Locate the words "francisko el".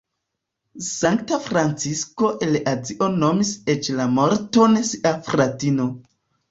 1.49-2.57